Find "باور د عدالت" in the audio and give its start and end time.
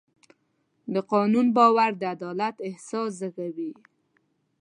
1.57-2.55